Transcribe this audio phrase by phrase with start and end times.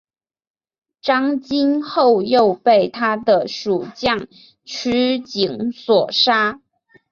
[0.99, 4.27] 张津后又被他的属将
[4.65, 6.59] 区景所杀。